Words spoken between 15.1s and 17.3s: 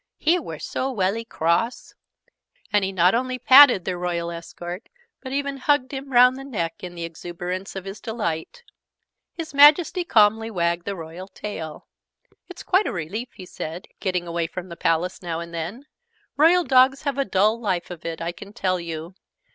now and then! Royal Dogs have a